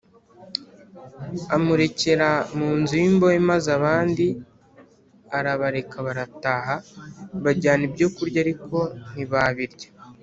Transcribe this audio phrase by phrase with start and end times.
[1.55, 4.25] Amurekera munzu y’imbohe maze abandi
[5.37, 6.75] arabareka barataha.
[7.43, 8.77] bajyana ibyokurya Ariko
[9.11, 9.89] ntibabirya.